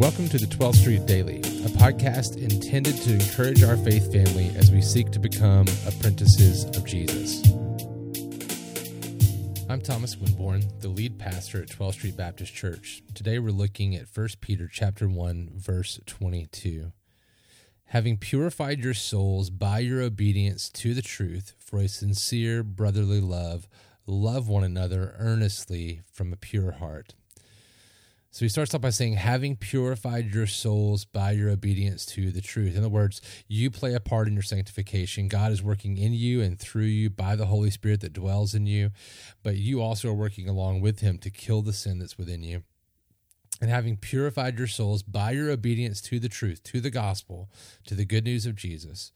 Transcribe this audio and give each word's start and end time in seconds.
Welcome 0.00 0.30
to 0.30 0.38
the 0.38 0.46
12th 0.46 0.76
Street 0.76 1.04
Daily, 1.04 1.40
a 1.40 1.68
podcast 1.76 2.38
intended 2.38 2.96
to 3.02 3.12
encourage 3.12 3.62
our 3.62 3.76
faith 3.76 4.10
family 4.10 4.50
as 4.56 4.70
we 4.70 4.80
seek 4.80 5.10
to 5.10 5.18
become 5.18 5.66
apprentices 5.86 6.64
of 6.64 6.86
Jesus. 6.86 7.46
I'm 9.68 9.82
Thomas 9.82 10.16
Winborn, 10.16 10.80
the 10.80 10.88
lead 10.88 11.18
pastor 11.18 11.60
at 11.60 11.68
12th 11.68 11.92
Street 11.92 12.16
Baptist 12.16 12.54
Church. 12.54 13.02
Today 13.12 13.38
we're 13.38 13.50
looking 13.50 13.94
at 13.94 14.06
1 14.10 14.28
Peter 14.40 14.70
chapter 14.72 15.06
1 15.06 15.50
verse 15.56 16.00
22. 16.06 16.92
Having 17.84 18.16
purified 18.16 18.82
your 18.82 18.94
souls 18.94 19.50
by 19.50 19.80
your 19.80 20.00
obedience 20.00 20.70
to 20.70 20.94
the 20.94 21.02
truth 21.02 21.52
for 21.58 21.78
a 21.78 21.88
sincere 21.88 22.62
brotherly 22.62 23.20
love, 23.20 23.68
love 24.06 24.48
one 24.48 24.64
another 24.64 25.14
earnestly 25.18 26.00
from 26.10 26.32
a 26.32 26.36
pure 26.36 26.72
heart. 26.72 27.12
So 28.32 28.44
he 28.44 28.48
starts 28.48 28.72
off 28.74 28.80
by 28.80 28.90
saying, 28.90 29.14
having 29.14 29.56
purified 29.56 30.32
your 30.32 30.46
souls 30.46 31.04
by 31.04 31.32
your 31.32 31.50
obedience 31.50 32.06
to 32.06 32.30
the 32.30 32.40
truth. 32.40 32.74
In 32.74 32.78
other 32.78 32.88
words, 32.88 33.20
you 33.48 33.72
play 33.72 33.92
a 33.92 33.98
part 33.98 34.28
in 34.28 34.34
your 34.34 34.44
sanctification. 34.44 35.26
God 35.26 35.50
is 35.50 35.64
working 35.64 35.98
in 35.98 36.12
you 36.12 36.40
and 36.40 36.56
through 36.56 36.84
you 36.84 37.10
by 37.10 37.34
the 37.34 37.46
Holy 37.46 37.70
Spirit 37.70 38.00
that 38.02 38.12
dwells 38.12 38.54
in 38.54 38.66
you, 38.66 38.90
but 39.42 39.56
you 39.56 39.82
also 39.82 40.08
are 40.10 40.14
working 40.14 40.48
along 40.48 40.80
with 40.80 41.00
him 41.00 41.18
to 41.18 41.30
kill 41.30 41.62
the 41.62 41.72
sin 41.72 41.98
that's 41.98 42.16
within 42.16 42.44
you. 42.44 42.62
And 43.60 43.68
having 43.68 43.96
purified 43.96 44.58
your 44.58 44.68
souls 44.68 45.02
by 45.02 45.32
your 45.32 45.50
obedience 45.50 46.00
to 46.02 46.20
the 46.20 46.28
truth, 46.28 46.62
to 46.62 46.80
the 46.80 46.88
gospel, 46.88 47.50
to 47.86 47.96
the 47.96 48.06
good 48.06 48.24
news 48.24 48.46
of 48.46 48.54
Jesus, 48.54 49.10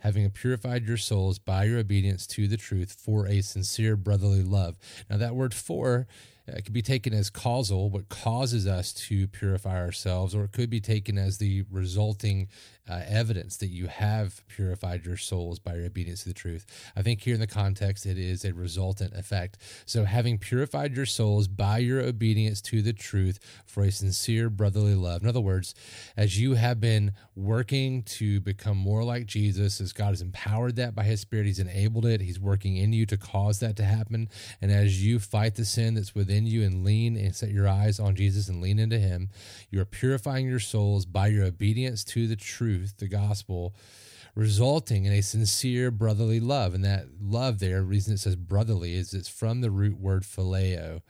having 0.00 0.28
purified 0.30 0.86
your 0.86 0.96
souls 0.96 1.38
by 1.38 1.64
your 1.64 1.78
obedience 1.78 2.26
to 2.26 2.48
the 2.48 2.56
truth 2.56 2.92
for 2.92 3.28
a 3.28 3.42
sincere 3.42 3.96
brotherly 3.96 4.42
love. 4.42 4.76
Now, 5.08 5.18
that 5.18 5.36
word 5.36 5.54
for 5.54 6.08
it 6.46 6.64
could 6.64 6.72
be 6.72 6.82
taken 6.82 7.12
as 7.12 7.30
causal, 7.30 7.90
what 7.90 8.08
causes 8.08 8.66
us 8.66 8.92
to 8.92 9.26
purify 9.26 9.80
ourselves, 9.80 10.34
or 10.34 10.44
it 10.44 10.52
could 10.52 10.70
be 10.70 10.80
taken 10.80 11.18
as 11.18 11.38
the 11.38 11.64
resulting 11.70 12.48
uh, 12.88 13.02
evidence 13.08 13.56
that 13.56 13.68
you 13.68 13.88
have 13.88 14.46
purified 14.46 15.04
your 15.04 15.16
souls 15.16 15.58
by 15.58 15.74
your 15.74 15.86
obedience 15.86 16.22
to 16.22 16.28
the 16.28 16.34
truth. 16.34 16.66
I 16.94 17.02
think 17.02 17.20
here 17.20 17.34
in 17.34 17.40
the 17.40 17.46
context, 17.46 18.06
it 18.06 18.16
is 18.16 18.44
a 18.44 18.54
resultant 18.54 19.14
effect. 19.14 19.58
So, 19.86 20.04
having 20.04 20.38
purified 20.38 20.96
your 20.96 21.06
souls 21.06 21.48
by 21.48 21.78
your 21.78 22.00
obedience 22.00 22.60
to 22.62 22.82
the 22.82 22.92
truth 22.92 23.40
for 23.64 23.82
a 23.82 23.90
sincere 23.90 24.48
brotherly 24.48 24.94
love. 24.94 25.22
In 25.22 25.28
other 25.28 25.40
words, 25.40 25.74
as 26.16 26.38
you 26.38 26.54
have 26.54 26.80
been 26.80 27.12
working 27.34 28.02
to 28.04 28.40
become 28.40 28.76
more 28.76 29.02
like 29.02 29.26
Jesus, 29.26 29.80
as 29.80 29.92
God 29.92 30.10
has 30.10 30.22
empowered 30.22 30.76
that 30.76 30.94
by 30.94 31.02
His 31.02 31.20
Spirit, 31.20 31.46
He's 31.46 31.58
enabled 31.58 32.06
it, 32.06 32.20
He's 32.20 32.38
working 32.38 32.76
in 32.76 32.92
you 32.92 33.04
to 33.06 33.16
cause 33.16 33.58
that 33.60 33.76
to 33.76 33.84
happen. 33.84 34.28
And 34.62 34.70
as 34.70 35.04
you 35.04 35.18
fight 35.18 35.56
the 35.56 35.64
sin 35.64 35.94
that's 35.94 36.14
within 36.14 36.35
you 36.44 36.64
and 36.64 36.84
lean 36.84 37.16
and 37.16 37.34
set 37.34 37.50
your 37.50 37.68
eyes 37.68 38.00
on 38.00 38.16
Jesus 38.16 38.48
and 38.48 38.60
lean 38.60 38.78
into 38.78 38.98
Him, 38.98 39.30
you 39.70 39.80
are 39.80 39.86
purifying 39.86 40.46
your 40.46 40.58
souls 40.58 41.06
by 41.06 41.28
your 41.28 41.44
obedience 41.44 42.02
to 42.04 42.26
the 42.26 42.36
truth 42.36 42.56
truth, 42.66 42.96
the 42.98 43.08
gospel, 43.08 43.74
resulting 44.34 45.04
in 45.04 45.12
a 45.12 45.22
sincere 45.22 45.90
brotherly 45.90 46.40
love. 46.40 46.74
And 46.74 46.84
that 46.84 47.06
love 47.20 47.58
there, 47.58 47.82
reason 47.82 48.14
it 48.14 48.18
says 48.18 48.36
brotherly, 48.36 48.94
is 48.94 49.14
it's 49.14 49.28
from 49.28 49.60
the 49.60 49.70
root 49.70 49.98
word 49.98 50.24
phileo, 50.24 51.00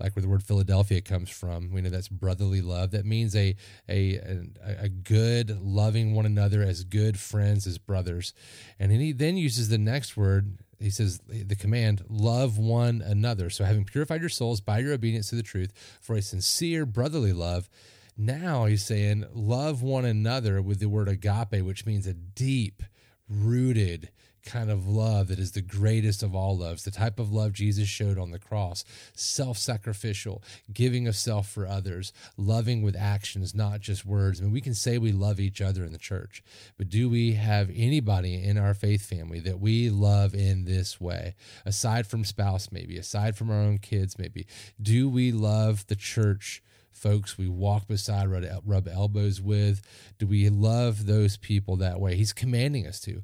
like 0.00 0.16
where 0.16 0.22
the 0.22 0.28
word 0.28 0.42
Philadelphia 0.42 1.00
comes 1.00 1.30
from. 1.30 1.70
We 1.70 1.80
know 1.80 1.90
that's 1.90 2.08
brotherly 2.08 2.62
love. 2.62 2.90
That 2.92 3.04
means 3.04 3.36
a, 3.36 3.56
a, 3.88 4.16
a, 4.16 4.84
a 4.84 4.88
good 4.88 5.60
loving 5.60 6.14
one 6.14 6.26
another 6.26 6.62
as 6.62 6.84
good 6.84 7.18
friends, 7.18 7.66
as 7.66 7.78
brothers. 7.78 8.32
And 8.78 8.90
he 8.90 9.12
then 9.12 9.36
uses 9.36 9.68
the 9.68 9.78
next 9.78 10.16
word, 10.16 10.58
he 10.82 10.90
says 10.90 11.20
the 11.26 11.56
command 11.56 12.04
love 12.08 12.58
one 12.58 13.02
another. 13.02 13.50
So 13.50 13.64
having 13.64 13.84
purified 13.84 14.20
your 14.20 14.28
souls 14.28 14.60
by 14.60 14.80
your 14.80 14.92
obedience 14.92 15.30
to 15.30 15.36
the 15.36 15.42
truth 15.42 15.72
for 16.00 16.16
a 16.16 16.22
sincere 16.22 16.84
brotherly 16.84 17.32
love 17.32 17.68
now 18.16 18.66
he's 18.66 18.84
saying, 18.84 19.24
love 19.32 19.82
one 19.82 20.04
another 20.04 20.60
with 20.60 20.80
the 20.80 20.88
word 20.88 21.08
agape, 21.08 21.64
which 21.64 21.86
means 21.86 22.06
a 22.06 22.14
deep, 22.14 22.82
rooted 23.28 24.10
kind 24.44 24.70
of 24.70 24.86
love 24.86 25.28
that 25.28 25.38
is 25.38 25.52
the 25.52 25.62
greatest 25.62 26.22
of 26.22 26.34
all 26.34 26.56
loves, 26.56 26.84
the 26.84 26.90
type 26.90 27.18
of 27.18 27.32
love 27.32 27.52
Jesus 27.52 27.88
showed 27.88 28.18
on 28.18 28.30
the 28.30 28.38
cross 28.38 28.84
self 29.14 29.58
sacrificial, 29.58 30.42
giving 30.72 31.06
of 31.06 31.16
self 31.16 31.48
for 31.48 31.66
others, 31.66 32.12
loving 32.36 32.82
with 32.82 32.96
actions, 32.96 33.54
not 33.54 33.80
just 33.80 34.04
words. 34.04 34.40
I 34.40 34.44
mean, 34.44 34.52
we 34.52 34.60
can 34.60 34.74
say 34.74 34.98
we 34.98 35.12
love 35.12 35.40
each 35.40 35.60
other 35.60 35.84
in 35.84 35.92
the 35.92 35.98
church, 35.98 36.42
but 36.76 36.88
do 36.88 37.08
we 37.08 37.32
have 37.34 37.70
anybody 37.74 38.42
in 38.42 38.58
our 38.58 38.74
faith 38.74 39.04
family 39.04 39.40
that 39.40 39.60
we 39.60 39.90
love 39.90 40.34
in 40.34 40.64
this 40.64 41.00
way? 41.00 41.34
Aside 41.64 42.06
from 42.06 42.24
spouse, 42.24 42.70
maybe, 42.72 42.96
aside 42.98 43.36
from 43.36 43.50
our 43.50 43.60
own 43.60 43.78
kids, 43.78 44.18
maybe, 44.18 44.46
do 44.80 45.08
we 45.08 45.32
love 45.32 45.86
the 45.86 45.96
church? 45.96 46.62
folks 46.92 47.36
we 47.36 47.48
walk 47.48 47.88
beside, 47.88 48.28
rub 48.64 48.86
elbows 48.86 49.40
with? 49.40 49.82
Do 50.18 50.26
we 50.26 50.48
love 50.48 51.06
those 51.06 51.36
people 51.36 51.76
that 51.76 51.98
way? 51.98 52.14
He's 52.14 52.32
commanding 52.32 52.86
us 52.86 53.00
to. 53.00 53.22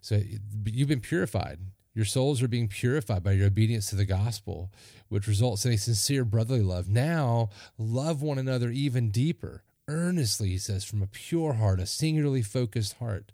So 0.00 0.20
you've 0.64 0.88
been 0.88 1.00
purified. 1.00 1.58
Your 1.94 2.04
souls 2.04 2.42
are 2.42 2.48
being 2.48 2.68
purified 2.68 3.24
by 3.24 3.32
your 3.32 3.48
obedience 3.48 3.90
to 3.90 3.96
the 3.96 4.04
gospel, 4.04 4.70
which 5.08 5.26
results 5.26 5.66
in 5.66 5.72
a 5.72 5.78
sincere 5.78 6.24
brotherly 6.24 6.62
love. 6.62 6.88
Now, 6.88 7.50
love 7.76 8.22
one 8.22 8.38
another 8.38 8.70
even 8.70 9.10
deeper, 9.10 9.64
earnestly, 9.88 10.50
he 10.50 10.58
says, 10.58 10.84
from 10.84 11.02
a 11.02 11.08
pure 11.08 11.54
heart, 11.54 11.80
a 11.80 11.86
singularly 11.86 12.42
focused 12.42 12.94
heart. 12.94 13.32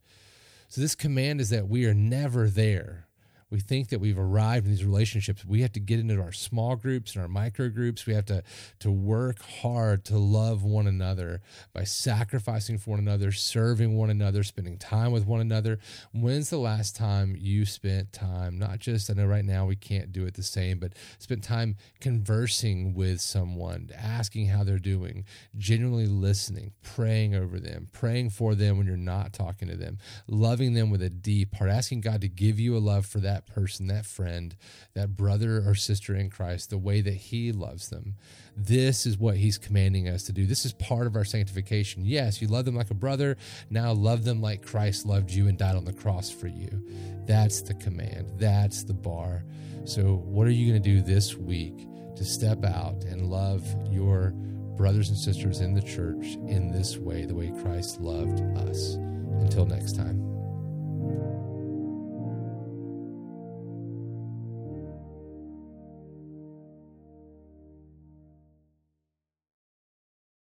So, 0.69 0.81
this 0.81 0.95
command 0.95 1.41
is 1.41 1.51
that 1.51 1.69
we 1.69 1.85
are 1.85 1.95
never 1.95 2.49
there 2.49 3.07
we 3.55 3.61
think 3.61 3.91
that 3.91 4.01
we've 4.01 4.19
arrived 4.19 4.67
in 4.67 4.73
these 4.73 4.85
relationships 4.85 5.45
we 5.45 5.63
have 5.63 5.71
to 5.71 5.79
get 5.79 6.01
into 6.01 6.21
our 6.21 6.33
small 6.33 6.75
groups 6.75 7.15
and 7.15 7.23
our 7.23 7.29
micro 7.29 7.69
groups. 7.69 8.05
We 8.05 8.13
have 8.15 8.27
to 8.27 8.43
to 8.81 8.91
work 8.91 9.41
hard 9.43 10.05
to 10.07 10.19
love 10.19 10.65
one 10.65 10.89
another 10.89 11.41
by 11.73 11.85
sacrificing 11.85 12.79
for 12.79 12.91
one 12.91 12.99
another 12.99 13.31
serving 13.31 13.97
one 13.97 14.11
another 14.11 14.43
spending 14.43 14.77
time 14.77 15.13
with 15.13 15.25
one 15.25 15.41
another. 15.41 15.79
When's 16.13 16.51
the 16.51 16.59
last 16.59 16.97
time 16.97 17.37
you 17.39 17.65
spent 17.65 18.13
time 18.13 18.59
not 18.59 18.81
just 18.81 19.09
i 19.09 19.13
know 19.13 19.27
right 19.27 19.45
now 19.45 19.67
we 19.67 19.77
can't 19.77 20.13
do 20.13 20.27
it 20.27 20.35
the 20.35 20.43
same 20.43 20.79
but 20.79 20.93
spent 21.19 21.45
time 21.45 21.77
conversing 22.01 22.95
with 22.95 23.21
someone 23.21 23.91
asking 23.97 24.47
how 24.47 24.65
they're 24.65 24.79
doing 24.79 25.25
genuinely 25.57 26.07
listening 26.07 26.73
praying 26.83 27.35
over 27.35 27.61
them 27.61 27.89
praying 27.93 28.31
for 28.31 28.55
them 28.55 28.79
when 28.79 28.87
you're 28.87 28.97
not 28.97 29.33
talking 29.33 29.69
to 29.69 29.77
them 29.77 29.99
loving 30.27 30.75
them 30.75 30.91
with 30.91 31.03
a 31.03 31.11
deep 31.11 31.55
heart 31.55 31.71
asking 31.71 32.01
god 32.01 32.21
to 32.21 32.29
give 32.29 32.59
you 32.59 32.77
a 32.77 32.79
love 32.79 33.07
for 33.07 33.21
person, 33.47 33.87
that 33.89 34.07
friend, 34.07 34.57
that 34.95 35.17
brother 35.17 35.63
or 35.67 35.75
sister 35.75 36.15
in 36.15 36.31
Christ 36.31 36.71
the 36.71 36.79
way 36.79 37.01
that 37.01 37.15
He 37.15 37.53
loves 37.53 37.89
them. 37.89 38.15
This 38.57 39.07
is 39.07 39.19
what 39.19 39.37
He's 39.37 39.59
commanding 39.59 40.09
us 40.09 40.25
to 40.25 40.33
do. 40.33 40.47
This 40.47 40.65
is 40.65 40.73
part 40.73 41.07
of 41.07 41.17
our 41.17 41.25
sanctification. 41.25 42.05
Yes, 42.05 42.41
you 42.41 42.49
love 42.49 42.65
them 42.65 42.77
like 42.77 42.91
a 42.91 42.95
brother. 42.95 43.37
Now 43.71 43.93
love 43.93 44.25
them 44.25 44.41
like 44.41 44.65
Christ 44.65 45.07
loved 45.07 45.31
you 45.31 45.49
and 45.49 45.59
died 45.59 45.77
on 45.77 45.85
the 45.85 45.93
cross 45.93 46.31
for 46.31 46.47
you. 46.47 46.85
That's 47.27 47.63
the 47.63 47.75
command. 47.75 48.33
That's 48.39 48.85
the 48.85 48.95
bar. 48.95 49.45
So, 49.85 50.23
what 50.25 50.47
are 50.47 50.51
you 50.51 50.71
going 50.71 50.83
to 50.83 50.89
do 50.89 51.03
this 51.03 51.37
week 51.37 51.87
to 52.17 52.25
step 52.25 52.65
out 52.65 53.05
and 53.05 53.31
love 53.31 53.65
your 53.91 54.33
brothers 54.77 55.11
and 55.11 55.19
sisters 55.19 55.61
in 55.61 55.75
the 55.75 55.83
church 55.83 56.37
in 56.49 56.71
this 56.71 56.97
way, 56.97 57.25
the 57.27 57.35
way 57.35 57.53
Christ 57.63 58.01
loved 58.01 58.41
us? 58.69 58.95
Until 58.95 59.67
next 59.67 59.97
time. 59.97 61.54